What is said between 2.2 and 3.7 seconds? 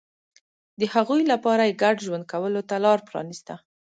کولو ته لار پرانېسته.